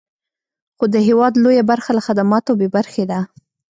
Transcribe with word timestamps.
خو 0.77 0.85
د 0.93 0.95
هېواد 1.07 1.33
لویه 1.43 1.63
برخه 1.71 1.89
له 1.97 2.01
خدماتو 2.07 2.51
بې 2.59 2.67
برخې 2.75 3.03
ده. 3.11 3.19